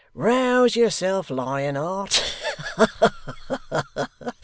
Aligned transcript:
Rouse 0.15 0.75
yourself, 0.75 1.29
lion 1.29 1.75
heart. 1.75 2.23
Ha 2.75 2.87
ha! 2.87 4.33